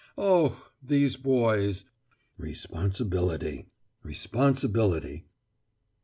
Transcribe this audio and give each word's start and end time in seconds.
Oh! 0.17 0.67
these 0.81 1.15
boys! 1.15 1.83
Responsibility. 2.35 3.67
Responsibility. 4.01 5.25